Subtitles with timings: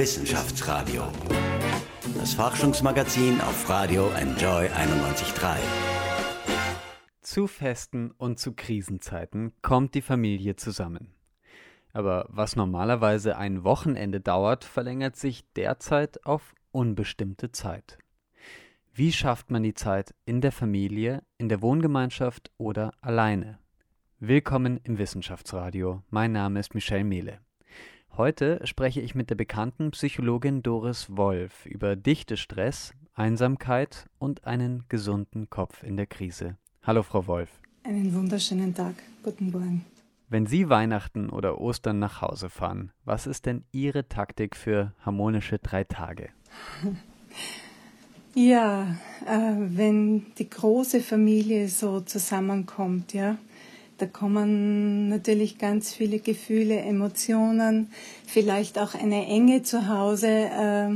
[0.00, 1.02] Wissenschaftsradio.
[2.16, 5.58] Das Forschungsmagazin auf Radio Enjoy 91.3.
[7.20, 11.12] Zu Festen und zu Krisenzeiten kommt die Familie zusammen.
[11.92, 17.98] Aber was normalerweise ein Wochenende dauert, verlängert sich derzeit auf unbestimmte Zeit.
[18.94, 23.58] Wie schafft man die Zeit in der Familie, in der Wohngemeinschaft oder alleine?
[24.18, 26.02] Willkommen im Wissenschaftsradio.
[26.08, 27.40] Mein Name ist Michelle Mehle.
[28.20, 35.48] Heute spreche ich mit der bekannten Psychologin Doris Wolf über Dichtestress, Einsamkeit und einen gesunden
[35.48, 36.58] Kopf in der Krise.
[36.82, 37.48] Hallo, Frau Wolf.
[37.82, 38.92] Einen wunderschönen Tag.
[39.22, 39.86] Guten Morgen.
[40.28, 45.58] Wenn Sie Weihnachten oder Ostern nach Hause fahren, was ist denn Ihre Taktik für harmonische
[45.58, 46.28] drei Tage?
[48.32, 53.38] Ja, äh, wenn die große Familie so zusammenkommt, ja,
[54.00, 57.90] da kommen natürlich ganz viele Gefühle, Emotionen,
[58.26, 60.88] vielleicht auch eine Enge zu Hause äh,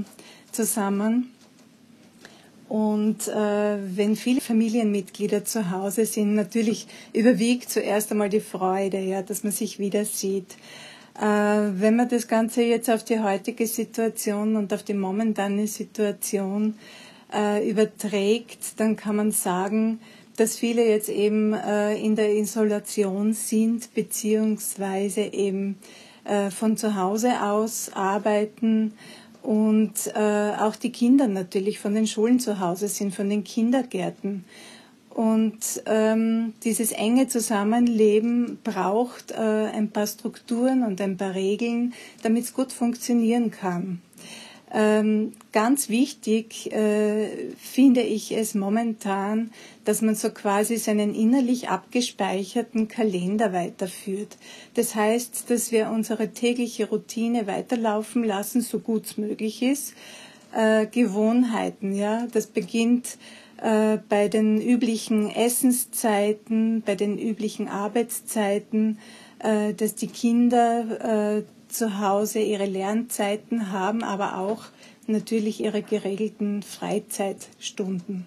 [0.52, 1.30] zusammen.
[2.68, 9.20] Und äh, wenn viele Familienmitglieder zu Hause sind, natürlich überwiegt zuerst einmal die Freude, ja,
[9.20, 10.56] dass man sich wieder sieht.
[11.20, 16.74] Äh, wenn man das Ganze jetzt auf die heutige Situation und auf die momentane Situation
[17.32, 20.00] äh, überträgt, dann kann man sagen,
[20.36, 25.78] dass viele jetzt eben äh, in der Isolation sind, beziehungsweise eben
[26.24, 28.94] äh, von zu Hause aus arbeiten
[29.42, 34.44] und äh, auch die Kinder natürlich von den Schulen zu Hause sind, von den Kindergärten.
[35.10, 42.44] Und ähm, dieses enge Zusammenleben braucht äh, ein paar Strukturen und ein paar Regeln, damit
[42.44, 44.00] es gut funktionieren kann.
[44.76, 49.52] Ähm, ganz wichtig äh, finde ich es momentan,
[49.84, 54.36] dass man so quasi seinen innerlich abgespeicherten Kalender weiterführt.
[54.74, 59.94] Das heißt, dass wir unsere tägliche Routine weiterlaufen lassen, so gut es möglich ist.
[60.52, 63.16] Äh, Gewohnheiten, ja, das beginnt
[63.62, 68.98] äh, bei den üblichen Essenszeiten, bei den üblichen Arbeitszeiten,
[69.38, 71.42] äh, dass die Kinder äh,
[71.74, 74.64] zu Hause ihre Lernzeiten haben, aber auch
[75.06, 78.26] natürlich ihre geregelten Freizeitstunden.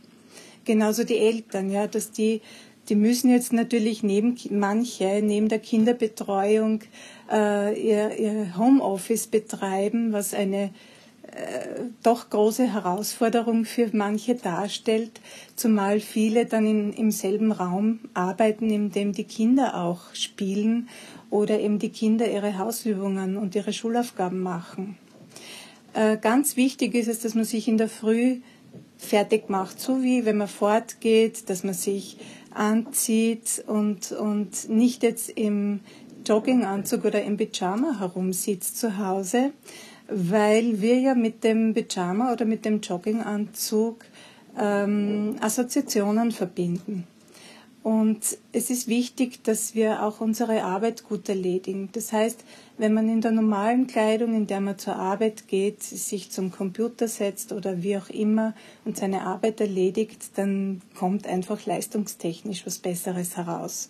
[0.66, 2.42] Genauso die Eltern, ja, dass die,
[2.90, 6.82] die müssen jetzt natürlich neben manche, neben der Kinderbetreuung
[7.32, 10.72] äh, ihr, ihr Homeoffice betreiben, was eine
[11.24, 15.22] äh, doch große Herausforderung für manche darstellt,
[15.56, 20.90] zumal viele dann in, im selben Raum arbeiten, in dem die Kinder auch spielen
[21.30, 24.98] oder eben die Kinder ihre Hausübungen und ihre Schulaufgaben machen.
[25.94, 28.42] Äh, ganz wichtig ist es, dass man sich in der Früh
[28.98, 32.18] fertig macht, so wie wenn man fortgeht, dass man sich
[32.54, 35.82] anzieht und, und nicht jetzt im
[36.26, 39.52] Jogginganzug oder im Pyjama herumsitzt zu Hause,
[40.10, 44.04] weil wir ja mit dem Pyjama oder mit dem Jogginganzug
[44.60, 47.06] ähm, Assoziationen verbinden.
[47.88, 51.88] Und es ist wichtig, dass wir auch unsere Arbeit gut erledigen.
[51.94, 52.44] Das heißt,
[52.78, 57.08] wenn man in der normalen Kleidung, in der man zur Arbeit geht, sich zum Computer
[57.08, 58.54] setzt oder wie auch immer
[58.84, 63.90] und seine Arbeit erledigt, dann kommt einfach leistungstechnisch was Besseres heraus.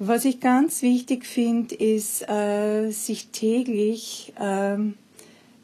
[0.00, 4.78] Was ich ganz wichtig finde, ist, äh, sich täglich äh,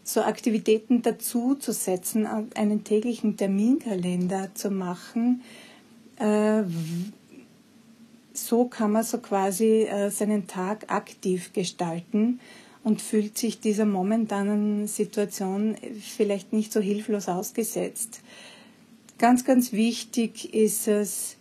[0.05, 5.43] so Aktivitäten dazu zu setzen, einen täglichen Terminkalender zu machen,
[6.17, 6.63] äh,
[8.35, 12.41] so kann man so quasi äh, seinen Tag aktiv gestalten
[12.85, 18.21] und fühlt sich dieser momentanen Situation vielleicht nicht so hilflos ausgesetzt.
[19.19, 21.37] Ganz, ganz wichtig ist es,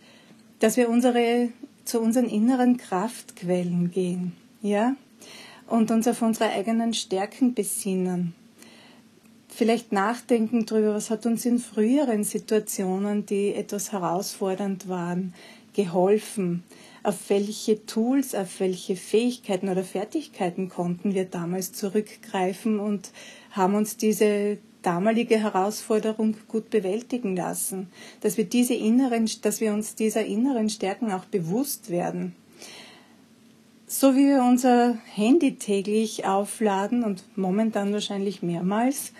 [0.60, 1.48] dass wir unsere,
[1.84, 4.32] zu unseren inneren Kraftquellen gehen,
[4.62, 4.94] ja,
[5.66, 8.34] und uns auf unsere eigenen Stärken besinnen
[9.52, 15.34] vielleicht nachdenken darüber, was hat uns in früheren Situationen, die etwas herausfordernd waren,
[15.74, 16.64] geholfen?
[17.02, 23.10] Auf welche Tools, auf welche Fähigkeiten oder Fertigkeiten konnten wir damals zurückgreifen und
[23.50, 27.88] haben uns diese damalige Herausforderung gut bewältigen lassen,
[28.20, 32.34] dass wir diese inneren, dass wir uns dieser inneren Stärken auch bewusst werden.
[33.86, 39.12] So wie wir unser Handy täglich aufladen und momentan wahrscheinlich mehrmals,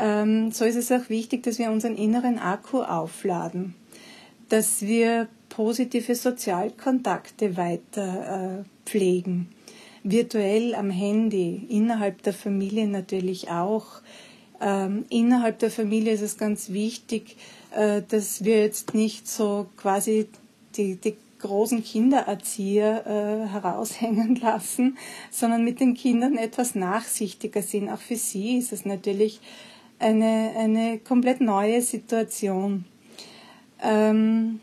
[0.00, 3.74] ähm, so ist es auch wichtig, dass wir unseren inneren Akku aufladen,
[4.48, 9.48] dass wir positive Sozialkontakte weiter äh, pflegen,
[10.02, 14.00] virtuell am Handy, innerhalb der Familie natürlich auch.
[14.60, 17.36] Ähm, innerhalb der Familie ist es ganz wichtig,
[17.74, 20.28] äh, dass wir jetzt nicht so quasi
[20.76, 24.98] die, die großen Kindererzieher äh, heraushängen lassen,
[25.30, 27.88] sondern mit den Kindern etwas nachsichtiger sind.
[27.88, 29.40] Auch für sie ist es natürlich
[30.00, 32.84] eine, eine komplett neue Situation.
[33.82, 34.60] Ähm,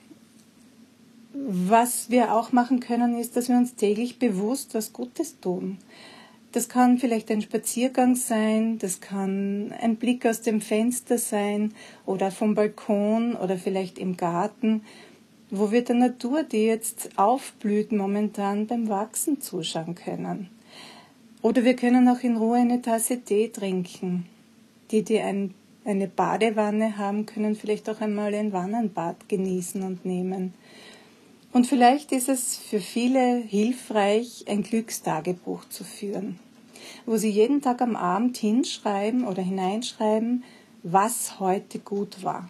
[1.34, 5.78] was wir auch machen können, ist, dass wir uns täglich bewusst was Gutes tun.
[6.52, 11.74] Das kann vielleicht ein Spaziergang sein, das kann ein Blick aus dem Fenster sein
[12.06, 14.82] oder vom Balkon oder vielleicht im Garten,
[15.52, 20.50] wo wir der Natur, die jetzt aufblüht, momentan beim Wachsen zuschauen können.
[21.42, 24.26] Oder wir können auch in Ruhe eine Tasse Tee trinken.
[24.92, 25.54] Die, die ein,
[25.86, 30.54] eine Badewanne haben, können vielleicht auch einmal ein Wannenbad genießen und nehmen.
[31.54, 36.40] Und vielleicht ist es für viele hilfreich, ein Glückstagebuch zu führen,
[37.06, 40.44] wo sie jeden Tag am Abend hinschreiben oder hineinschreiben,
[40.84, 42.50] was heute gut war,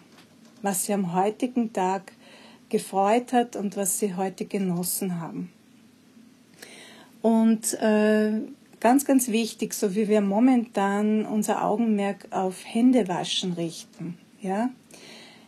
[0.62, 2.12] was sie am heutigen Tag
[2.68, 5.50] gefreut hat und was sie heute genossen haben.
[7.22, 8.40] Und äh,
[8.80, 14.70] ganz, ganz wichtig, so wie wir momentan unser Augenmerk auf Händewaschen richten, ja,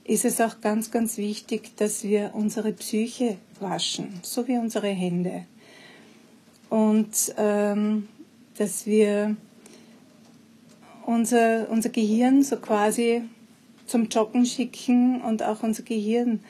[0.04, 5.44] ist es auch ganz, ganz wichtig, dass wir unsere Psyche waschen, so wie unsere Hände.
[6.68, 8.08] Und ähm,
[8.56, 9.36] dass wir
[11.06, 13.22] unser, unser Gehirn so quasi
[13.86, 16.40] zum Joggen schicken und auch unser Gehirn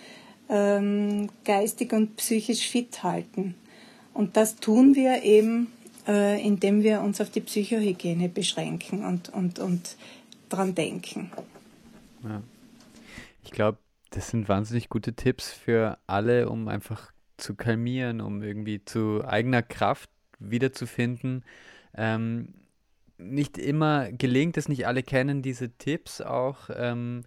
[0.48, 3.54] ähm, geistig und psychisch fit halten.
[4.12, 5.68] Und das tun wir eben,
[6.10, 9.96] äh, indem wir uns auf die Psychohygiene beschränken und, und, und
[10.48, 11.30] dran denken.
[12.24, 12.42] Ja.
[13.44, 13.78] Ich glaube,
[14.10, 19.62] das sind wahnsinnig gute Tipps für alle, um einfach zu kalmieren, um irgendwie zu eigener
[19.62, 20.10] Kraft
[20.40, 21.44] wiederzufinden.
[21.94, 22.54] Ähm,
[23.16, 26.70] nicht immer gelingt es, nicht alle kennen diese Tipps auch.
[26.74, 27.22] Ähm,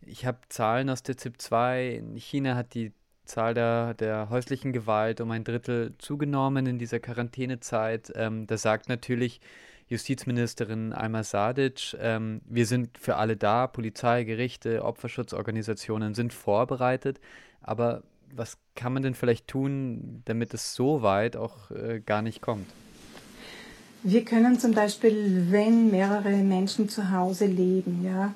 [0.00, 1.94] ich habe Zahlen aus der ZIP 2.
[1.94, 2.92] In China hat die
[3.24, 8.12] Zahl der, der häuslichen Gewalt um ein Drittel zugenommen in dieser Quarantänezeit.
[8.14, 9.40] Ähm, da sagt natürlich
[9.88, 17.20] Justizministerin Alma Sadic, ähm, wir sind für alle da, Polizei, Gerichte, Opferschutzorganisationen sind vorbereitet,
[17.60, 18.02] aber
[18.34, 22.66] was kann man denn vielleicht tun, damit es so weit auch äh, gar nicht kommt?
[24.02, 28.34] Wir können zum Beispiel, wenn mehrere Menschen zu Hause leben, ja,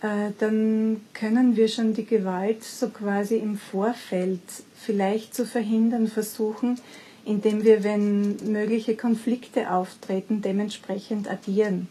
[0.00, 4.40] dann können wir schon die Gewalt so quasi im Vorfeld
[4.74, 6.78] vielleicht zu verhindern versuchen,
[7.24, 11.88] indem wir, wenn mögliche Konflikte auftreten, dementsprechend agieren.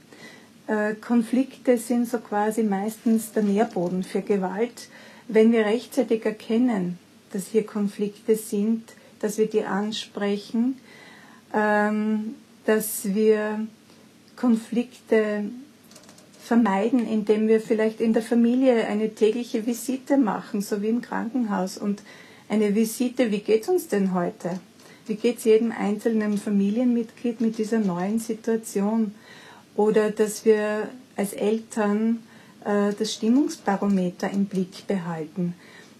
[0.67, 4.89] Äh, Konflikte sind so quasi meistens der Nährboden für Gewalt.
[5.27, 6.97] Wenn wir rechtzeitig erkennen,
[7.31, 8.83] dass hier Konflikte sind,
[9.19, 10.77] dass wir die ansprechen,
[11.53, 12.35] ähm,
[12.65, 13.67] dass wir
[14.35, 15.45] Konflikte
[16.45, 21.77] vermeiden, indem wir vielleicht in der Familie eine tägliche Visite machen, so wie im Krankenhaus
[21.77, 22.03] und
[22.47, 24.59] eine Visite, wie geht's uns denn heute?
[25.07, 29.15] Wie geht es jedem einzelnen Familienmitglied mit dieser neuen Situation?
[29.75, 32.19] Oder dass wir als Eltern
[32.63, 35.55] äh, das Stimmungsbarometer im Blick behalten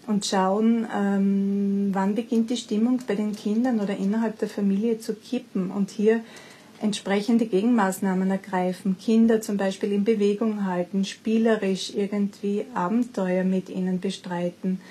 [0.06, 5.16] und schauen, ähm, wann beginnt die Stimmung bei den Kindern oder innerhalb der Familie zu
[5.16, 6.22] kippen und hier
[6.82, 14.82] entsprechende Gegenmaßnahmen ergreifen, Kinder zum Beispiel in Bewegung halten, spielerisch irgendwie Abenteuer mit ihnen bestreiten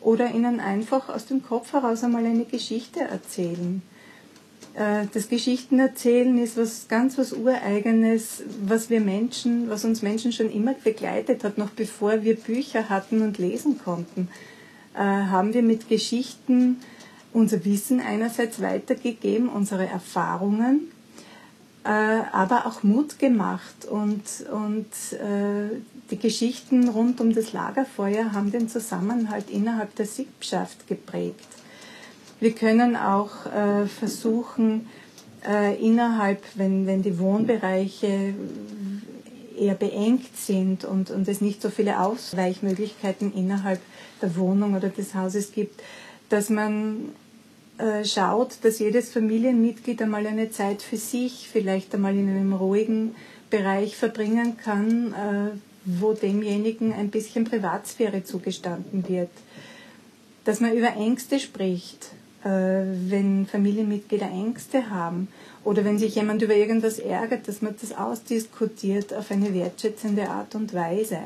[0.00, 3.82] oder ihnen einfach aus dem Kopf heraus einmal eine Geschichte erzählen.
[4.74, 10.50] Äh, das Geschichtenerzählen ist was ganz was Ureigenes, was wir Menschen, was uns Menschen schon
[10.50, 14.28] immer begleitet hat, noch bevor wir Bücher hatten und lesen konnten,
[14.94, 16.76] äh, haben wir mit Geschichten
[17.32, 20.90] unser Wissen einerseits weitergegeben, unsere Erfahrungen,
[21.82, 24.22] aber auch Mut gemacht und,
[24.52, 24.86] und
[26.10, 31.46] die Geschichten rund um das Lagerfeuer haben den Zusammenhalt innerhalb der Sippschaft geprägt.
[32.40, 34.88] Wir können auch äh, versuchen,
[35.46, 38.34] äh, innerhalb, wenn, wenn die Wohnbereiche
[39.58, 43.80] eher beengt sind und, und es nicht so viele Ausweichmöglichkeiten innerhalb
[44.22, 45.82] der Wohnung oder des Hauses gibt,
[46.30, 47.10] dass man
[47.80, 53.14] äh, schaut, dass jedes Familienmitglied einmal eine Zeit für sich, vielleicht einmal in einem ruhigen
[53.48, 59.30] Bereich verbringen kann, äh, wo demjenigen ein bisschen Privatsphäre zugestanden wird.
[60.44, 62.10] Dass man über Ängste spricht,
[62.44, 65.28] äh, wenn Familienmitglieder Ängste haben
[65.64, 70.54] oder wenn sich jemand über irgendwas ärgert, dass man das ausdiskutiert auf eine wertschätzende Art
[70.54, 71.18] und Weise.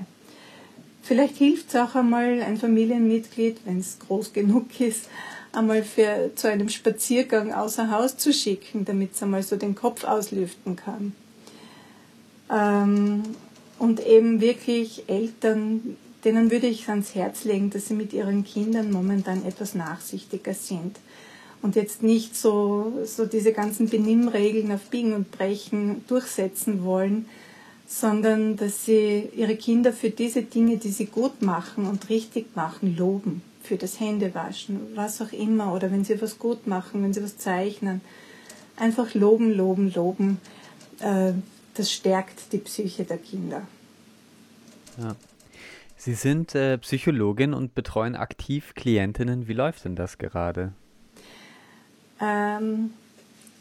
[1.02, 5.08] Vielleicht hilft es auch einmal, ein Familienmitglied, wenn es groß genug ist,
[5.54, 10.04] einmal für, zu einem Spaziergang außer Haus zu schicken, damit es einmal so den Kopf
[10.04, 11.14] auslüften kann.
[12.50, 13.22] Ähm,
[13.78, 18.90] und eben wirklich Eltern denen würde ich ans Herz legen, dass sie mit ihren Kindern
[18.90, 20.96] momentan etwas nachsichtiger sind
[21.62, 27.26] und jetzt nicht so, so diese ganzen Benimmregeln auf Biegen und Brechen durchsetzen wollen,
[27.86, 32.96] sondern dass sie ihre Kinder für diese Dinge, die sie gut machen und richtig machen,
[32.96, 33.42] loben.
[33.64, 37.38] Für das Händewaschen, was auch immer, oder wenn sie was gut machen, wenn sie was
[37.38, 38.00] zeichnen.
[38.76, 40.38] Einfach loben, loben, loben.
[41.00, 41.32] Äh,
[41.74, 43.62] das stärkt die Psyche der Kinder.
[44.98, 45.16] Ja.
[45.96, 49.48] Sie sind äh, Psychologin und betreuen aktiv Klientinnen.
[49.48, 50.72] Wie läuft denn das gerade?
[52.20, 52.90] Ähm,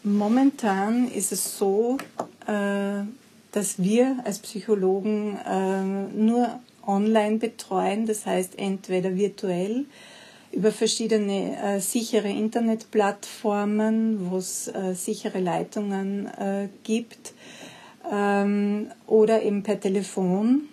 [0.03, 1.97] momentan ist es so,
[2.45, 3.05] äh,
[3.53, 9.85] dass wir als Psychologen äh, nur online betreuen, das heißt entweder virtuell
[10.51, 17.33] über verschiedene äh, sichere Internetplattformen, wo es äh, sichere Leitungen äh, gibt,
[18.11, 20.67] ähm, oder eben per Telefon.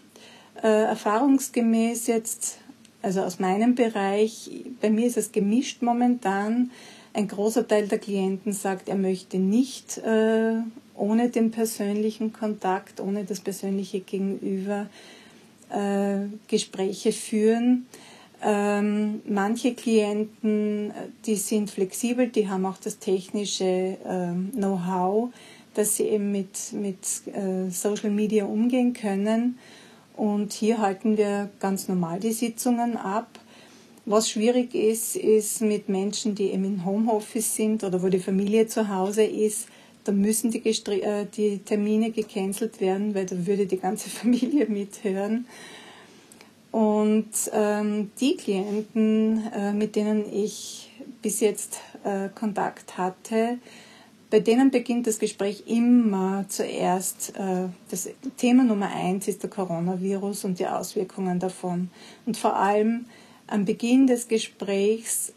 [0.62, 2.58] Äh, erfahrungsgemäß jetzt,
[3.02, 4.50] also aus meinem Bereich,
[4.80, 6.70] bei mir ist es gemischt momentan.
[7.12, 10.56] Ein großer Teil der Klienten sagt, er möchte nicht äh,
[10.94, 14.86] ohne den persönlichen Kontakt, ohne das persönliche Gegenüber
[15.70, 17.86] äh, Gespräche führen.
[18.42, 20.92] Ähm, manche Klienten,
[21.26, 25.30] die sind flexibel, die haben auch das technische äh, Know-how,
[25.74, 26.98] dass sie eben mit, mit
[27.34, 29.58] äh, Social Media umgehen können.
[30.16, 33.38] Und hier halten wir ganz normal die Sitzungen ab.
[34.06, 38.66] Was schwierig ist, ist mit Menschen, die eben im Homeoffice sind oder wo die Familie
[38.66, 39.68] zu Hause ist,
[40.04, 45.46] da müssen die, äh, die Termine gecancelt werden, weil da würde die ganze Familie mithören.
[46.70, 50.90] Und ähm, die Klienten, äh, mit denen ich
[51.20, 53.58] bis jetzt äh, Kontakt hatte,
[54.30, 57.36] bei denen beginnt das Gespräch immer zuerst.
[57.36, 61.90] Äh, das Thema Nummer eins ist der Coronavirus und die Auswirkungen davon.
[62.26, 63.06] Und vor allem
[63.48, 65.32] am Beginn des Gesprächs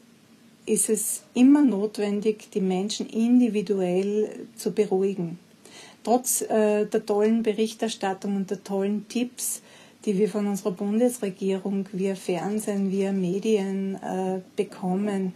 [0.65, 5.39] ist es immer notwendig, die Menschen individuell zu beruhigen.
[6.03, 9.61] Trotz äh, der tollen Berichterstattung und der tollen Tipps,
[10.05, 15.33] die wir von unserer Bundesregierung via Fernsehen, via Medien äh, bekommen,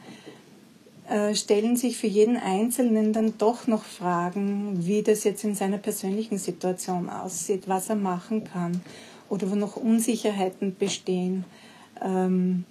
[1.10, 5.78] äh, stellen sich für jeden Einzelnen dann doch noch Fragen, wie das jetzt in seiner
[5.78, 8.82] persönlichen Situation aussieht, was er machen kann
[9.30, 11.46] oder wo noch Unsicherheiten bestehen.
[12.04, 12.66] Ähm,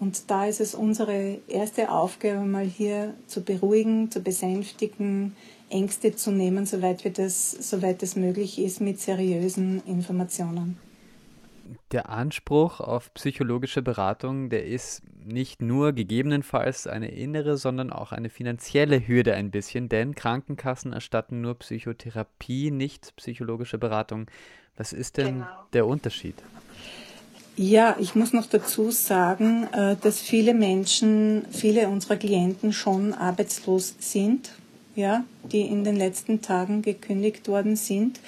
[0.00, 5.36] und da ist es unsere erste Aufgabe, mal hier zu beruhigen, zu besänftigen,
[5.68, 10.76] Ängste zu nehmen, soweit, wir das, soweit es möglich ist, mit seriösen Informationen
[11.92, 18.30] der Anspruch auf psychologische Beratung, der ist nicht nur gegebenenfalls eine innere, sondern auch eine
[18.30, 24.26] finanzielle Hürde ein bisschen, denn Krankenkassen erstatten nur Psychotherapie, nicht psychologische Beratung.
[24.76, 25.46] Was ist denn genau.
[25.72, 26.36] der Unterschied?
[27.56, 33.96] Ja, ich muss noch dazu sagen, äh, dass viele Menschen, viele unserer Klienten schon arbeitslos
[33.98, 34.52] sind,
[34.94, 38.20] ja, die in den letzten Tagen gekündigt worden sind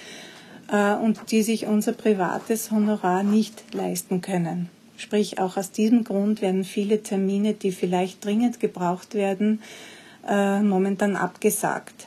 [0.71, 4.69] äh, und die sich unser privates Honorar nicht leisten können.
[4.97, 9.63] Sprich, auch aus diesem Grund werden viele Termine, die vielleicht dringend gebraucht werden,
[10.29, 12.07] äh, momentan abgesagt.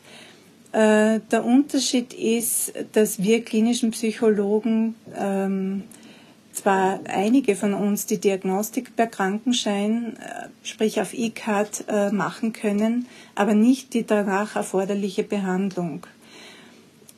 [0.77, 5.83] Der Unterschied ist, dass wir klinischen Psychologen ähm,
[6.55, 10.17] zwar einige von uns die Diagnostik per Krankenschein,
[10.63, 16.07] sprich auf E-Card, machen können, aber nicht die danach erforderliche Behandlung.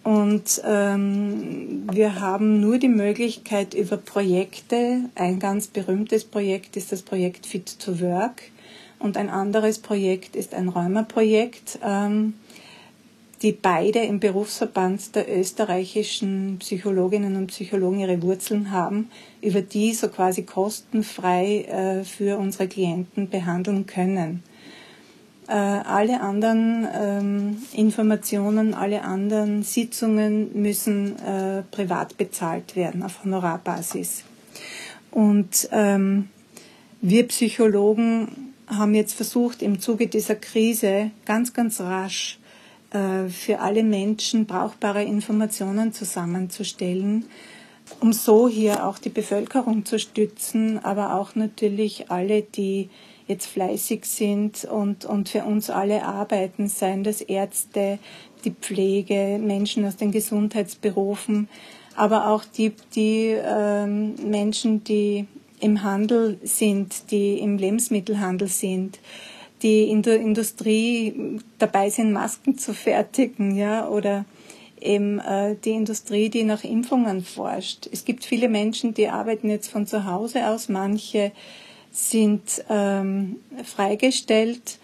[0.08, 7.02] Und ähm, wir haben nur die Möglichkeit über Projekte, ein ganz berühmtes Projekt ist das
[7.02, 8.44] Projekt Fit to Work
[9.00, 12.36] und ein anderes Projekt ist ein Rheuma-Projekt, ähm,
[13.42, 19.10] die beide im Berufsverband der österreichischen Psychologinnen und Psychologen ihre Wurzeln haben,
[19.42, 24.42] über die so quasi kostenfrei äh, für unsere Klienten behandeln können.
[25.48, 34.24] Äh, alle anderen ähm, Informationen, alle anderen Sitzungen müssen äh, privat bezahlt werden auf Honorarbasis.
[35.12, 36.28] Und ähm,
[37.02, 42.40] wir Psychologen haben jetzt versucht, im Zuge dieser Krise ganz, ganz rasch
[43.30, 47.26] für alle Menschen brauchbare Informationen zusammenzustellen,
[48.00, 52.90] um so hier auch die Bevölkerung zu stützen, aber auch natürlich alle, die
[53.28, 58.00] jetzt fleißig sind und, und für uns alle arbeiten, seien das Ärzte,
[58.46, 61.50] die Pflege, Menschen aus den Gesundheitsberufen,
[61.96, 65.26] aber auch die, die ähm, Menschen, die
[65.60, 69.00] im Handel sind, die im Lebensmittelhandel sind,
[69.62, 74.26] die in der Industrie dabei sind, Masken zu fertigen, ja, oder
[74.80, 77.88] eben äh, die Industrie, die nach Impfungen forscht.
[77.92, 81.32] Es gibt viele Menschen, die arbeiten jetzt von zu Hause aus, manche
[81.92, 84.78] sind ähm, freigestellt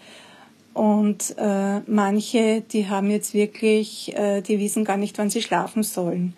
[0.72, 5.84] und äh, manche, die haben jetzt wirklich, äh, die wissen gar nicht, wann sie schlafen
[5.84, 6.34] sollen.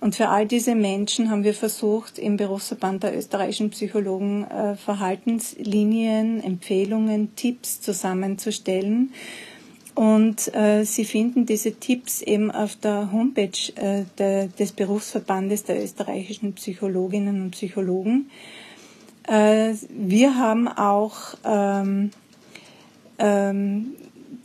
[0.00, 6.42] Und für all diese Menschen haben wir versucht, im Berufsverband der österreichischen Psychologen äh, Verhaltenslinien,
[6.42, 9.12] Empfehlungen, Tipps zusammenzustellen.
[9.94, 15.82] Und äh, Sie finden diese Tipps eben auf der Homepage äh, der, des Berufsverbandes der
[15.82, 18.30] österreichischen Psychologinnen und Psychologen.
[19.28, 22.10] Äh, wir haben auch ähm,
[23.18, 23.92] ähm,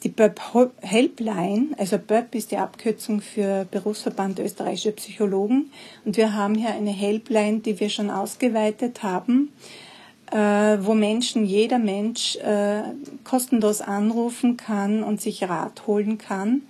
[0.06, 0.40] die BÖP
[0.82, 5.72] Helpline, also BÖP ist die Abkürzung für Berufsverband österreichischer Psychologen.
[6.06, 9.52] Und wir haben hier eine Helpline, die wir schon ausgeweitet haben,
[10.32, 10.38] äh,
[10.80, 12.84] wo Menschen, jeder Mensch äh,
[13.24, 16.62] kostenlos anrufen kann und sich Rat holen kann.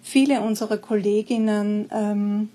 [0.00, 2.50] Viele unserer Kolleginnen, ähm,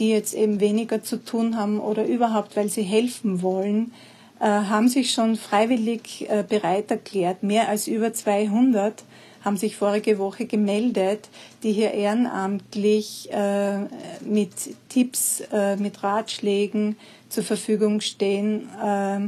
[0.00, 3.92] die jetzt eben weniger zu tun haben oder überhaupt, weil sie helfen wollen,
[4.40, 7.44] äh, haben sich schon freiwillig bereit erklärt.
[7.44, 9.04] Mehr als über 200
[9.44, 11.28] haben sich vorige Woche gemeldet,
[11.62, 13.80] die hier ehrenamtlich äh,
[14.24, 14.52] mit
[14.88, 16.96] Tipps, äh, mit Ratschlägen
[17.28, 19.20] zur Verfügung stehen äh,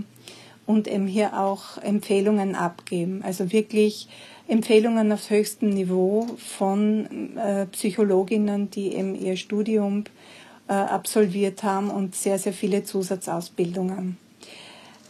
[0.67, 3.23] und eben hier auch Empfehlungen abgeben.
[3.25, 4.09] Also wirklich
[4.49, 10.05] Empfehlungen auf höchstem Niveau von äh, Psychologinnen, die eben ihr Studium
[10.69, 14.17] äh, absolviert haben und sehr, sehr viele Zusatzausbildungen.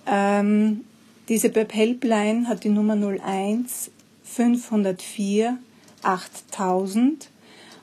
[0.06, 0.84] Ähm,
[1.28, 3.90] diese BEP Helpline hat die Nummer 01
[4.34, 5.58] 504
[6.02, 7.28] 8000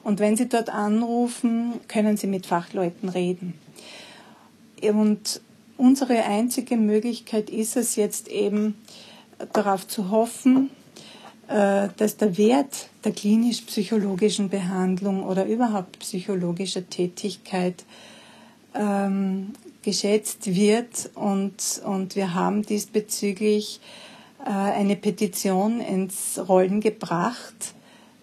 [0.04, 3.56] und wenn Sie dort anrufen, können Sie mit Fachleuten reden.
[4.82, 5.42] Und
[5.76, 8.76] unsere einzige Möglichkeit ist es jetzt eben
[9.52, 10.70] darauf zu hoffen,
[11.48, 17.84] äh, dass der Wert der klinisch-psychologischen Behandlung oder überhaupt psychologischer Tätigkeit
[18.74, 24.07] ähm, geschätzt wird und, und wir haben diesbezüglich äh,
[24.44, 27.74] eine Petition ins Rollen gebracht.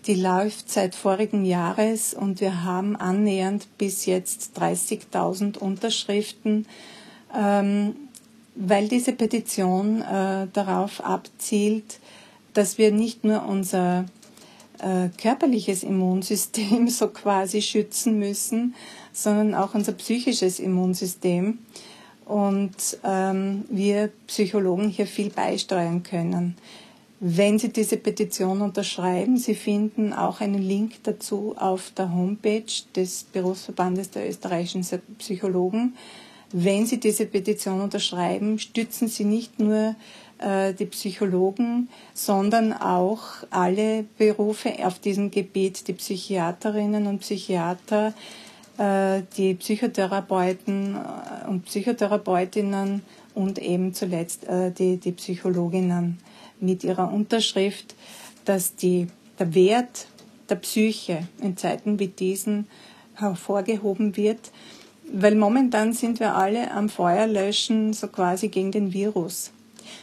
[0.07, 6.67] Die läuft seit vorigen Jahres und wir haben annähernd bis jetzt 30.000 Unterschriften,
[7.35, 7.97] ähm,
[8.55, 12.01] weil diese Petition äh, darauf abzielt,
[12.53, 14.05] dass wir nicht nur unser
[14.79, 18.75] äh, körperliches Immunsystem so quasi schützen müssen,
[19.13, 21.59] sondern auch unser psychisches Immunsystem
[22.27, 26.57] und ähm, wir Psychologen hier viel beisteuern können.
[27.21, 33.25] Wenn Sie diese Petition unterschreiben, Sie finden auch einen Link dazu auf der Homepage des
[33.33, 34.85] Berufsverbandes der österreichischen
[35.19, 35.95] Psychologen.
[36.53, 39.95] Wenn Sie diese Petition unterschreiben, stützen Sie nicht nur
[40.39, 48.13] äh, die Psychologen, sondern auch alle Berufe auf diesem Gebiet, die Psychiaterinnen und Psychiater,
[48.77, 53.03] die Psychotherapeuten äh, und Psychotherapeutinnen
[53.35, 56.19] und eben zuletzt äh, die, die Psychologinnen
[56.61, 57.95] mit ihrer Unterschrift,
[58.45, 59.07] dass die,
[59.39, 60.07] der Wert
[60.49, 62.67] der Psyche in Zeiten wie diesen
[63.15, 64.51] hervorgehoben wird,
[65.13, 69.53] weil momentan sind wir alle am Feuer löschen, so quasi gegen den Virus.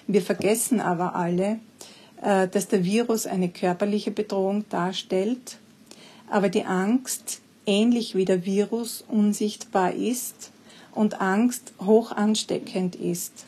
[0.08, 1.60] Wir vergessen aber alle,
[2.22, 5.58] dass der Virus eine körperliche Bedrohung darstellt,
[6.30, 10.52] aber die Angst ähnlich wie der Virus unsichtbar ist
[10.94, 13.46] und Angst hoch ansteckend ist.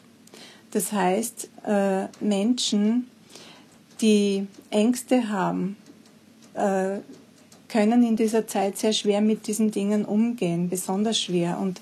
[0.71, 3.07] Das heißt, äh, Menschen,
[3.99, 5.75] die Ängste haben,
[6.53, 6.99] äh,
[7.67, 11.59] können in dieser Zeit sehr schwer mit diesen Dingen umgehen, besonders schwer.
[11.59, 11.81] Und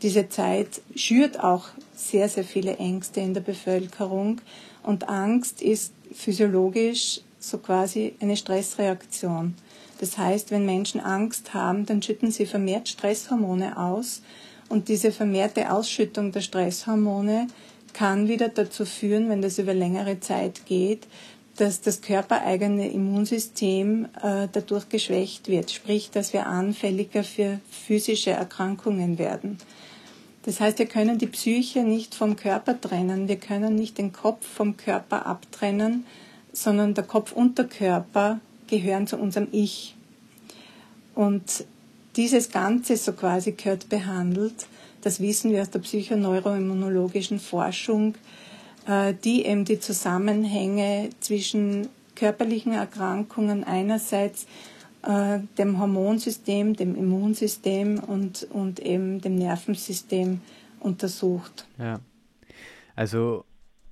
[0.00, 4.40] diese Zeit schürt auch sehr, sehr viele Ängste in der Bevölkerung.
[4.82, 9.54] Und Angst ist physiologisch so quasi eine Stressreaktion.
[10.00, 14.22] Das heißt, wenn Menschen Angst haben, dann schütten sie vermehrt Stresshormone aus.
[14.68, 17.46] Und diese vermehrte Ausschüttung der Stresshormone
[17.92, 21.06] kann wieder dazu führen, wenn das über längere Zeit geht,
[21.56, 29.18] dass das körpereigene Immunsystem äh, dadurch geschwächt wird, sprich, dass wir anfälliger für physische Erkrankungen
[29.18, 29.58] werden.
[30.44, 34.46] Das heißt, wir können die Psyche nicht vom Körper trennen, wir können nicht den Kopf
[34.46, 36.04] vom Körper abtrennen,
[36.52, 38.40] sondern der Kopf und der Körper
[38.78, 39.94] gehören zu unserem Ich.
[41.14, 41.66] Und
[42.16, 44.66] dieses Ganze so quasi gehört behandelt.
[45.02, 48.14] Das wissen wir aus der psychoneuroimmunologischen Forschung,
[48.86, 54.46] äh, die eben die Zusammenhänge zwischen körperlichen Erkrankungen einerseits,
[55.02, 60.40] äh, dem Hormonsystem, dem Immunsystem und, und eben dem Nervensystem
[60.80, 61.66] untersucht.
[61.78, 62.00] Ja.
[62.96, 63.44] Also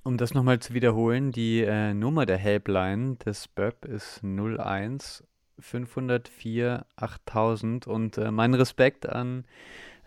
[0.03, 5.23] um das nochmal zu wiederholen, die äh, Nummer der Helpline des BÖP ist 01
[5.59, 9.45] 504 8000 und äh, mein Respekt an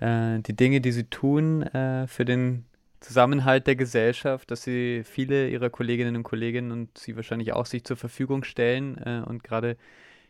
[0.00, 2.66] äh, die Dinge, die Sie tun äh, für den
[3.00, 7.84] Zusammenhalt der Gesellschaft, dass Sie viele Ihrer Kolleginnen und Kollegen und Sie wahrscheinlich auch sich
[7.84, 9.76] zur Verfügung stellen äh, und gerade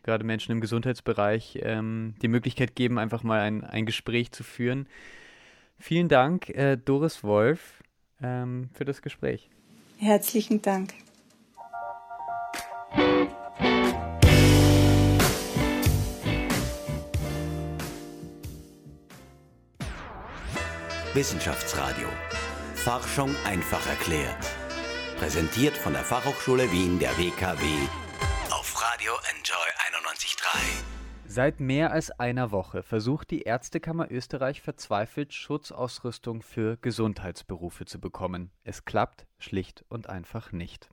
[0.03, 4.87] gerade Menschen im Gesundheitsbereich ähm, die Möglichkeit geben, einfach mal ein, ein Gespräch zu führen.
[5.79, 7.81] Vielen Dank, äh, Doris Wolf,
[8.21, 9.49] ähm, für das Gespräch.
[9.97, 10.93] Herzlichen Dank.
[21.13, 22.09] Wissenschaftsradio.
[22.75, 24.35] Forschung einfach erklärt.
[25.17, 27.63] Präsentiert von der Fachhochschule Wien der WKW
[28.51, 29.67] auf Radio Enjoy
[30.03, 30.94] 91.3.
[31.35, 38.51] Seit mehr als einer Woche versucht die Ärztekammer Österreich verzweifelt, Schutzausrüstung für Gesundheitsberufe zu bekommen.
[38.63, 40.87] Es klappt schlicht und einfach nicht.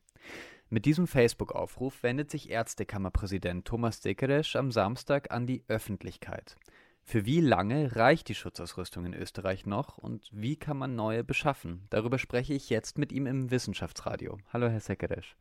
[0.68, 6.56] Mit diesem Facebook-Aufruf wendet sich Ärztekammerpräsident Thomas Dekeresch am Samstag an die Öffentlichkeit.
[7.04, 11.86] Für wie lange reicht die Schutzausrüstung in Österreich noch und wie kann man neue beschaffen?
[11.88, 14.38] Darüber spreche ich jetzt mit ihm im Wissenschaftsradio.
[14.52, 15.36] Hallo, Herr Sekeresch.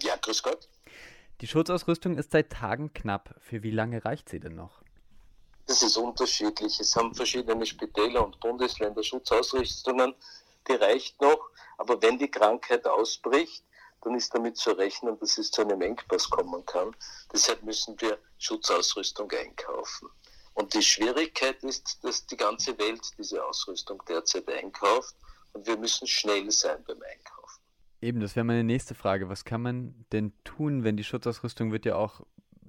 [0.00, 0.70] Ja, grüß Gott.
[1.42, 3.34] Die Schutzausrüstung ist seit Tagen knapp.
[3.40, 4.82] Für wie lange reicht sie denn noch?
[5.66, 6.80] Das ist unterschiedlich.
[6.80, 10.14] Es haben verschiedene Spitäler und Bundesländer Schutzausrüstungen,
[10.66, 11.50] die reicht noch.
[11.76, 13.62] Aber wenn die Krankheit ausbricht,
[14.00, 16.96] dann ist damit zu rechnen, dass es zu einem Engpass kommen kann.
[17.32, 20.08] Deshalb müssen wir Schutzausrüstung einkaufen.
[20.54, 25.14] Und die Schwierigkeit ist, dass die ganze Welt diese Ausrüstung derzeit einkauft
[25.52, 27.35] und wir müssen schnell sein beim Einkaufen.
[28.06, 29.28] Eben, das wäre meine nächste Frage.
[29.28, 32.20] Was kann man denn tun, wenn die Schutzausrüstung wird ja auch,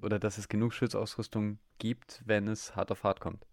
[0.02, 3.46] oder dass es genug Schutzausrüstung gibt, wenn es hart auf hart kommt?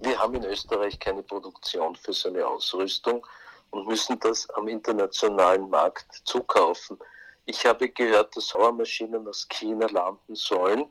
[0.00, 3.26] Wir haben in Österreich keine Produktion für so eine Ausrüstung
[3.68, 6.96] und müssen das am internationalen Markt zukaufen.
[7.44, 10.86] Ich habe gehört, dass Sauermaschinen aus China landen sollen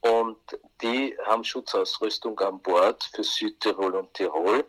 [0.00, 0.36] und
[0.82, 4.64] die haben Schutzausrüstung an Bord für Südtirol und Tirol.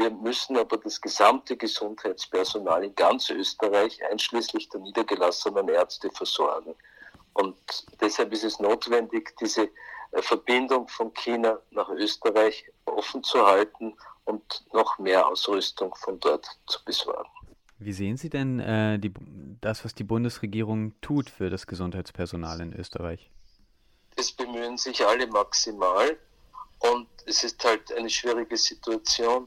[0.00, 6.74] Wir müssen aber das gesamte Gesundheitspersonal in ganz Österreich, einschließlich der niedergelassenen Ärzte, versorgen.
[7.34, 7.56] Und
[8.00, 9.68] deshalb ist es notwendig, diese
[10.12, 16.46] äh, Verbindung von China nach Österreich offen zu halten und noch mehr Ausrüstung von dort
[16.66, 17.28] zu besorgen.
[17.78, 19.12] Wie sehen Sie denn äh, die,
[19.60, 23.30] das, was die Bundesregierung tut für das Gesundheitspersonal in Österreich?
[24.20, 26.16] es bemühen sich alle maximal
[26.78, 29.46] und es ist halt eine schwierige Situation.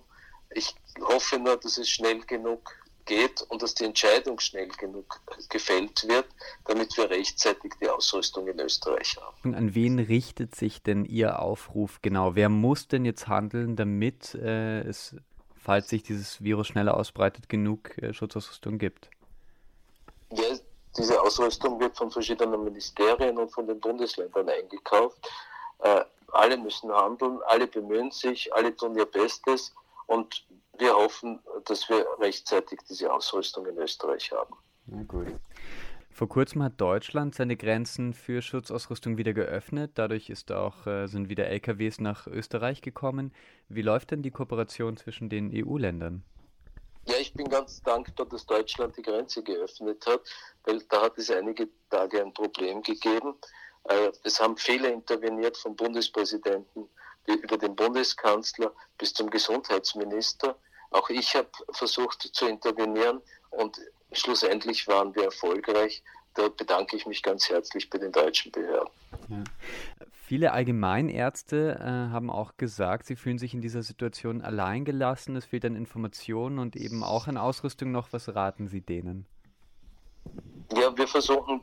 [0.56, 2.72] Ich hoffe nur, dass es schnell genug
[3.06, 6.26] geht und dass die Entscheidung schnell genug gefällt wird,
[6.66, 9.56] damit wir rechtzeitig die Ausrüstung in Österreich haben.
[9.56, 12.36] An wen richtet sich denn Ihr Aufruf genau?
[12.36, 15.16] Wer muss denn jetzt handeln, damit äh, es,
[15.56, 19.10] falls sich dieses Virus schneller ausbreitet, genug äh, Schutzausrüstung gibt?
[20.32, 20.44] Ja,
[20.98, 25.18] diese Ausrüstung wird von verschiedenen Ministerien und von den Bundesländern eingekauft.
[25.80, 29.74] Äh, alle müssen handeln, alle bemühen sich, alle tun ihr Bestes
[30.08, 34.56] und wir hoffen, dass wir rechtzeitig diese Ausrüstung in Österreich haben.
[34.88, 35.28] Na gut.
[36.14, 39.94] Vor kurzem hat Deutschland seine Grenzen für Schutzausrüstung wieder geöffnet.
[39.96, 43.34] Dadurch ist auch, äh, sind wieder LKWs nach Österreich gekommen.
[43.68, 46.24] Wie läuft denn die Kooperation zwischen den EU-Ländern?
[47.06, 50.22] Ja, ich bin ganz dankbar, dass Deutschland die Grenze geöffnet hat,
[50.66, 53.34] weil da hat es einige Tage ein Problem gegeben.
[53.86, 56.88] Äh, es haben viele interveniert vom Bundespräsidenten
[57.28, 60.56] über den Bundeskanzler bis zum Gesundheitsminister.
[60.92, 63.80] Auch ich habe versucht zu intervenieren und
[64.12, 66.04] schlussendlich waren wir erfolgreich.
[66.36, 68.90] Da bedanke ich mich ganz herzlich bei den deutschen Behörden.
[69.30, 69.44] Ja.
[70.26, 75.36] Viele Allgemeinärzte äh, haben auch gesagt, sie fühlen sich in dieser Situation alleingelassen.
[75.36, 78.14] Es fehlt an Informationen und eben auch an Ausrüstung noch.
[78.14, 79.28] Was raten Sie denen?
[80.74, 81.62] Ja, wir versuchen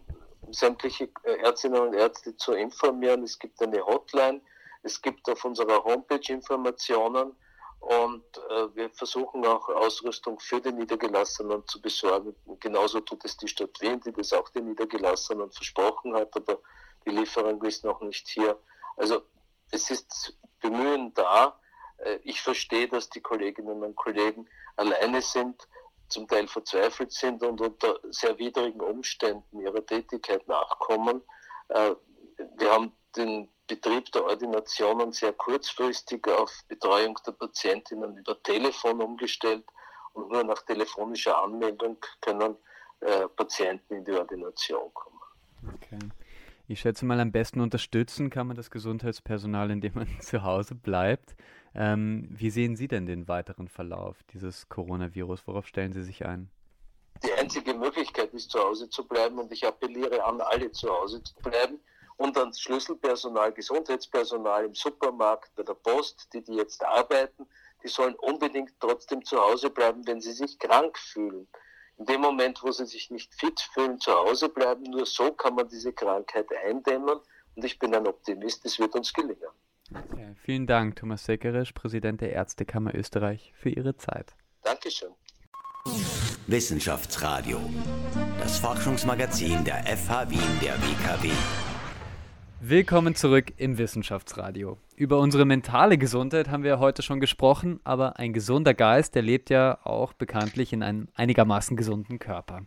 [0.52, 3.22] sämtliche äh, Ärztinnen und Ärzte zu informieren.
[3.22, 4.40] Es gibt eine Hotline,
[4.82, 7.36] es gibt auf unserer Homepage Informationen
[7.80, 12.34] und äh, wir versuchen auch Ausrüstung für die Niedergelassenen zu besorgen.
[12.60, 16.60] Genauso tut es die Stadt Wien, die das auch den Niedergelassenen versprochen hat, aber
[17.06, 18.58] die Lieferung ist noch nicht hier.
[18.96, 19.22] Also
[19.70, 21.58] es ist Bemühen da.
[21.98, 25.66] Äh, ich verstehe, dass die Kolleginnen und Kollegen alleine sind,
[26.08, 31.22] zum Teil verzweifelt sind und unter sehr widrigen Umständen ihrer Tätigkeit nachkommen.
[31.68, 31.94] Äh,
[32.56, 39.64] wir haben den Betrieb der Ordinationen sehr kurzfristig auf Betreuung der Patientinnen über Telefon umgestellt
[40.12, 42.56] und nur nach telefonischer Anmeldung können
[42.98, 45.20] äh, Patienten in die Ordination kommen.
[45.76, 46.00] Okay.
[46.66, 51.36] Ich schätze mal, am besten unterstützen kann man das Gesundheitspersonal, indem man zu Hause bleibt.
[51.72, 55.46] Ähm, wie sehen Sie denn den weiteren Verlauf dieses Coronavirus?
[55.46, 56.50] Worauf stellen Sie sich ein?
[57.22, 61.22] Die einzige Möglichkeit ist, zu Hause zu bleiben und ich appelliere an alle, zu Hause
[61.22, 61.78] zu bleiben
[62.20, 67.46] und ans Schlüsselpersonal, Gesundheitspersonal im Supermarkt, bei der Post, die, die jetzt arbeiten,
[67.82, 71.48] die sollen unbedingt trotzdem zu Hause bleiben, wenn sie sich krank fühlen.
[71.96, 74.82] In dem Moment, wo sie sich nicht fit fühlen, zu Hause bleiben.
[74.82, 77.20] Nur so kann man diese Krankheit eindämmen.
[77.54, 79.48] Und ich bin ein Optimist, es wird uns gelingen.
[79.90, 84.34] Okay, vielen Dank, Thomas Seckerisch, Präsident der Ärztekammer Österreich, für Ihre Zeit.
[84.62, 85.10] Dankeschön.
[86.46, 87.58] Wissenschaftsradio,
[88.38, 91.30] das Forschungsmagazin der FH Wien der WKW.
[92.62, 94.76] Willkommen zurück im Wissenschaftsradio.
[94.94, 99.48] Über unsere mentale Gesundheit haben wir heute schon gesprochen, aber ein gesunder Geist, der lebt
[99.48, 102.66] ja auch bekanntlich in einem einigermaßen gesunden Körper.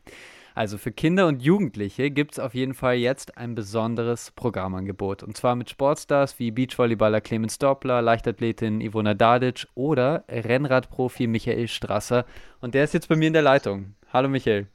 [0.56, 5.21] Also für Kinder und Jugendliche gibt es auf jeden Fall jetzt ein besonderes Programmangebot.
[5.21, 12.25] Und zwar mit Sportstars wie Beachvolleyballer Clemens Doppler, Leichtathletin Ivona Dadic oder Rennradprofi Michael Strasser.
[12.62, 13.93] Und der ist jetzt bei mir in der Leitung.
[14.12, 14.65] Hallo Michael.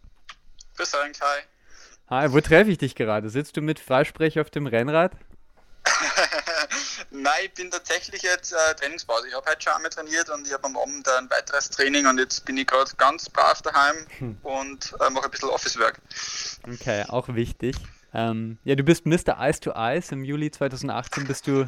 [0.77, 1.58] Bis dann, Kai.
[2.11, 3.29] Hi, wo treffe ich dich gerade?
[3.29, 5.13] Sitzt du mit Freisprech auf dem Rennrad?
[7.11, 9.29] Nein, ich bin tatsächlich jetzt äh, Trainingspause.
[9.29, 12.19] Ich habe heute schon einmal trainiert und ich habe am Abend ein weiteres Training und
[12.19, 14.39] jetzt bin ich gerade ganz brav daheim hm.
[14.43, 16.01] und äh, mache ein bisschen Office-Work.
[16.67, 17.77] Okay, auch wichtig.
[18.15, 19.37] Ähm, ja, du bist Mr.
[19.47, 20.11] Ice to Ice.
[20.11, 21.67] Im Juli 2018 bist du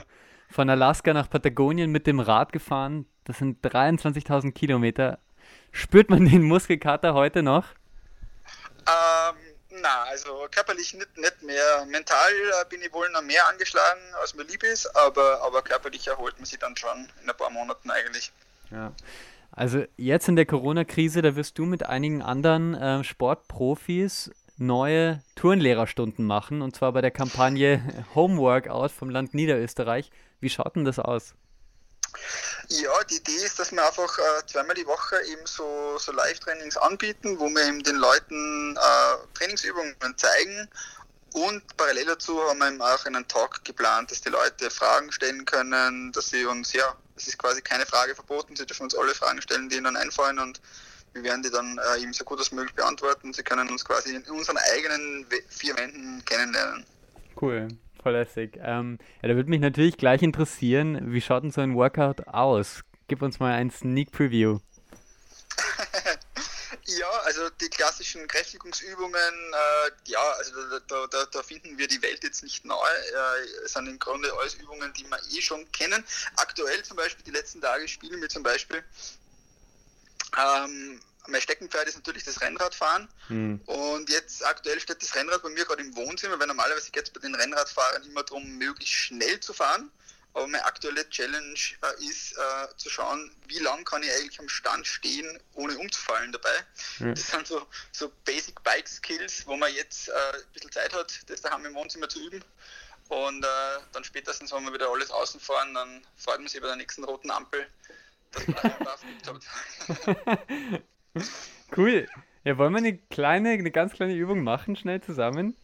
[0.50, 3.04] von Alaska nach Patagonien mit dem Rad gefahren.
[3.24, 5.18] Das sind 23.000 Kilometer.
[5.70, 7.66] Spürt man den Muskelkater heute noch?
[8.86, 9.49] Ähm,
[9.80, 11.84] na, also körperlich nicht, nicht mehr.
[11.86, 16.06] Mental äh, bin ich wohl noch mehr angeschlagen, als mir lieb ist, aber, aber körperlich
[16.06, 18.32] erholt man sich dann schon in ein paar Monaten eigentlich.
[18.70, 18.92] Ja.
[19.52, 26.24] Also jetzt in der Corona-Krise, da wirst du mit einigen anderen äh, Sportprofis neue Turnlehrerstunden
[26.24, 27.82] machen, und zwar bei der Kampagne
[28.14, 30.10] Homeworkout vom Land Niederösterreich.
[30.40, 31.34] Wie schaut denn das aus?
[32.68, 36.76] Ja, die Idee ist, dass wir einfach äh, zweimal die Woche eben so, so Live-Trainings
[36.76, 40.68] anbieten, wo wir eben den Leuten äh, Trainingsübungen zeigen.
[41.32, 45.44] Und parallel dazu haben wir eben auch einen Talk geplant, dass die Leute Fragen stellen
[45.44, 49.14] können, dass sie uns, ja, es ist quasi keine Frage verboten, sie dürfen uns alle
[49.14, 50.60] Fragen stellen, die ihnen dann einfallen und
[51.12, 53.32] wir werden die dann äh, eben so gut als möglich beantworten.
[53.32, 56.86] Sie können uns quasi in unseren eigenen vier Wänden kennenlernen.
[57.40, 57.68] Cool.
[58.02, 58.58] Voll lässig.
[58.62, 62.82] Ähm, ja, da würde mich natürlich gleich interessieren, wie schaut denn so ein Workout aus?
[63.08, 64.60] Gib uns mal ein Sneak Preview.
[66.86, 70.54] ja, also die klassischen Kräftigungsübungen, äh, ja, also
[70.88, 72.74] da, da, da, finden wir die Welt jetzt nicht neu.
[72.74, 76.02] Äh, es sind im Grunde alles Übungen, die wir eh schon kennen.
[76.36, 78.82] Aktuell zum Beispiel, die letzten Tage spielen wir zum Beispiel
[80.38, 83.08] ähm, mein Steckenpferd ist natürlich das Rennradfahren.
[83.28, 83.60] Mhm.
[83.66, 87.10] Und jetzt aktuell steht das Rennrad bei mir gerade im Wohnzimmer, weil normalerweise geht es
[87.10, 89.90] bei den Rennradfahrern immer darum, möglichst schnell zu fahren.
[90.32, 94.48] Aber meine aktuelle Challenge äh, ist äh, zu schauen, wie lange kann ich eigentlich am
[94.48, 96.64] Stand stehen, ohne umzufallen dabei.
[97.00, 97.14] Mhm.
[97.16, 101.20] Das sind so, so Basic Bike Skills, wo man jetzt äh, ein bisschen Zeit hat,
[101.26, 102.44] das daheim im Wohnzimmer zu üben.
[103.08, 106.68] Und äh, dann spätestens, wenn wir wieder alles außen fahren, dann freut man sich bei
[106.68, 107.66] der nächsten roten Ampel,
[108.30, 108.56] dass man
[109.26, 110.84] einen.
[111.76, 112.08] Cool.
[112.44, 115.56] Ja, wollen wir eine kleine, eine ganz kleine Übung machen, schnell zusammen?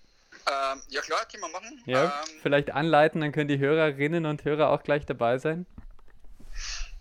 [0.47, 1.83] Ähm, ja klar, können wir machen.
[1.87, 5.67] Ja, ähm, vielleicht anleiten, dann können die Hörerinnen und Hörer auch gleich dabei sein.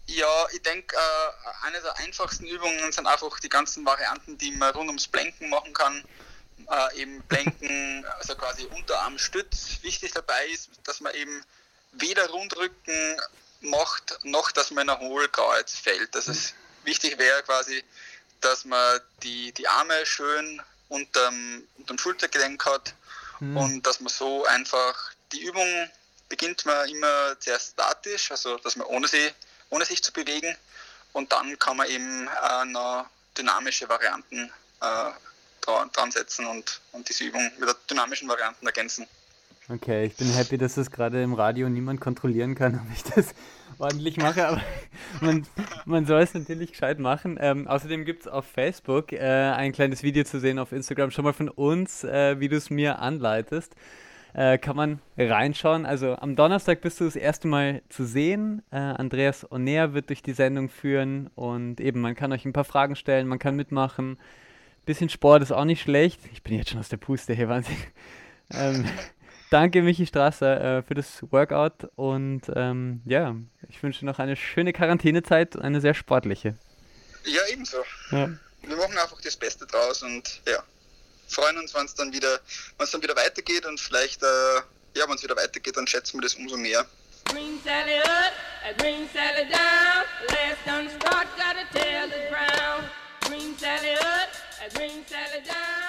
[0.07, 4.73] Ja, ich denke, äh, eine der einfachsten Übungen sind einfach die ganzen Varianten, die man
[4.73, 6.03] rund ums Blenken machen kann.
[6.69, 9.79] Äh, eben Blenken, also quasi Unterarmstütz.
[9.81, 11.43] Wichtig dabei ist, dass man eben
[11.93, 13.17] weder Rundrücken
[13.61, 16.13] macht, noch dass man in ein Hohlkreuz fällt.
[16.13, 17.83] Das ist wichtig wäre quasi,
[18.41, 22.93] dass man die, die Arme schön unterm, unterm Schultergelenk hat
[23.39, 23.57] mhm.
[23.57, 25.67] und dass man so einfach die Übung
[26.29, 29.29] beginnt man immer sehr statisch, also dass man ohne, sie,
[29.69, 30.55] ohne sich zu bewegen
[31.13, 35.11] und dann kann man eben äh, noch dynamische Varianten äh,
[35.61, 39.07] dran, dran setzen und, und diese Übung mit dynamischen Varianten ergänzen.
[39.67, 43.33] Okay, ich bin happy, dass das gerade im Radio niemand kontrollieren kann, ob ich das
[43.79, 44.61] ordentlich mache, aber
[45.21, 45.45] man,
[45.85, 47.37] man soll es natürlich gescheit machen.
[47.39, 51.25] Ähm, außerdem gibt es auf Facebook äh, ein kleines Video zu sehen, auf Instagram schon
[51.25, 53.75] mal von uns, äh, wie du es mir anleitest.
[54.33, 55.85] Äh, kann man reinschauen.
[55.85, 58.63] Also am Donnerstag bist du das erste Mal zu sehen.
[58.69, 62.65] Äh, Andreas Onea wird durch die Sendung führen und eben, man kann euch ein paar
[62.65, 64.17] Fragen stellen, man kann mitmachen.
[64.85, 66.19] Bisschen Sport ist auch nicht schlecht.
[66.33, 67.77] Ich bin jetzt schon aus der Puste hier, Wahnsinn.
[68.53, 68.85] Ähm,
[69.55, 73.35] danke, Michi Strasser, äh, für das Workout und ähm, ja,
[73.69, 76.55] ich wünsche noch eine schöne Quarantänezeit und eine sehr sportliche.
[77.23, 77.77] Ja, ebenso.
[78.11, 78.29] Ja.
[78.63, 80.61] Wir machen einfach das Beste draus und ja,
[81.29, 82.39] freuen uns, wenn es dann wieder,
[82.77, 84.27] wenn es dann wieder weitergeht und vielleicht, äh,
[84.95, 86.85] ja, wenn es wieder weitergeht, dann schätzen wir das umso mehr.
[87.31, 92.89] Green Sally up, green Sally down, last done start, gotta tell the ground.
[93.21, 94.29] Green Sally up,
[94.73, 95.84] green Sally down,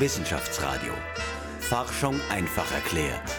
[0.00, 0.92] Wissenschaftsradio.
[1.58, 3.34] Forschung einfach erklärt.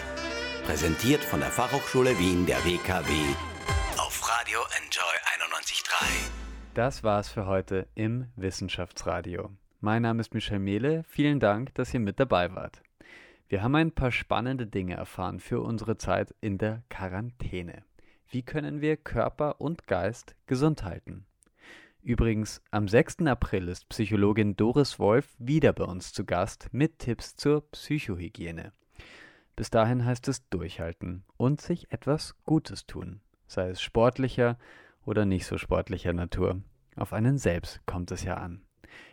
[0.66, 3.12] Präsentiert von der Fachhochschule Wien der WKW
[3.96, 5.14] auf Radio Enjoy
[5.48, 6.04] 91.3.
[6.74, 9.48] Das war's für heute im Wissenschaftsradio.
[9.80, 11.02] Mein Name ist Michel Mehle.
[11.08, 12.82] Vielen Dank, dass ihr mit dabei wart.
[13.48, 17.84] Wir haben ein paar spannende Dinge erfahren für unsere Zeit in der Quarantäne.
[18.28, 21.24] Wie können wir Körper und Geist gesund halten?
[22.02, 23.26] Übrigens, am 6.
[23.26, 28.72] April ist Psychologin Doris Wolf wieder bei uns zu Gast mit Tipps zur Psychohygiene.
[29.54, 34.56] Bis dahin heißt es durchhalten und sich etwas Gutes tun, sei es sportlicher
[35.04, 36.62] oder nicht so sportlicher Natur.
[36.96, 38.62] Auf einen selbst kommt es ja an.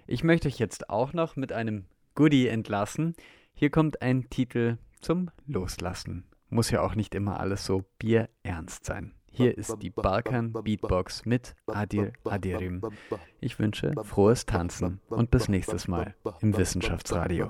[0.06, 3.15] Ich möchte euch jetzt auch noch mit einem Goodie entlassen.
[3.54, 6.23] Hier kommt ein Titel zum Loslassen.
[6.50, 9.13] Muss ja auch nicht immer alles so bierernst sein.
[9.38, 12.82] Hier ist die Balkan Beatbox mit Adil Adirim.
[13.39, 17.50] Ich wünsche frohes Tanzen und bis nächstes Mal im Wissenschaftsradio.